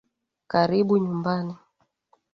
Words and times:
Karibu 0.51 0.95
nyumbani 1.03 1.53